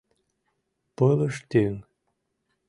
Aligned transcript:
—Пылыштӱҥ. 0.95 1.73